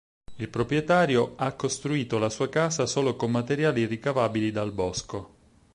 [0.37, 5.35] Il proprietario ha costruito la sua casa solo con materiali ricavabili dal bosco.